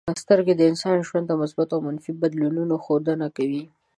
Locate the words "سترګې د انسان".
0.23-0.95